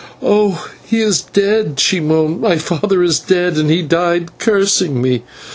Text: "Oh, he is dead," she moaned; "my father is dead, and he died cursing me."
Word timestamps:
"Oh, 0.23 0.67
he 0.83 0.99
is 0.99 1.21
dead," 1.21 1.79
she 1.79 1.99
moaned; 1.99 2.41
"my 2.41 2.57
father 2.57 3.03
is 3.03 3.19
dead, 3.19 3.55
and 3.57 3.69
he 3.69 3.83
died 3.83 4.39
cursing 4.39 4.99
me." 4.99 5.21